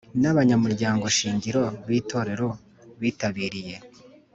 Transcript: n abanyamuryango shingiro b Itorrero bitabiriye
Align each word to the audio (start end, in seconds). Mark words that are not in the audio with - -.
n 0.21 0.23
abanyamuryango 0.31 1.05
shingiro 1.17 1.63
b 1.87 1.89
Itorrero 1.99 2.49
bitabiriye 3.01 3.75